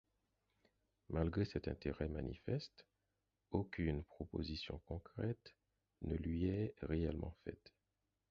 Malgré 1.09 1.45
cet 1.45 1.67
intérêt 1.67 2.07
manifeste, 2.09 2.87
aucune 3.51 4.03
proposition 4.03 4.81
concrète 4.87 5.53
ne 6.01 6.15
lui 6.15 6.45
est 6.47 6.73
réellement 6.81 7.35
faite. 7.43 7.71